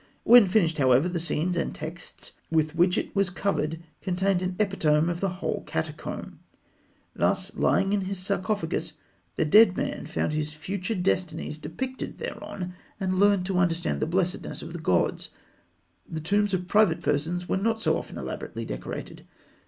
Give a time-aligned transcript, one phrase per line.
[0.23, 5.11] When finished, however, the scenes and texts with which it was covered contained an epitome
[5.11, 6.39] of the whole catacomb.
[7.15, 8.93] Thus, lying in his sarcophagus,
[9.35, 14.63] the dead man found his future destinies depicted thereon, and learned to understand the blessedness
[14.63, 15.29] of the gods.
[16.09, 19.23] The tombs of private persons were not often so elaborately decorated.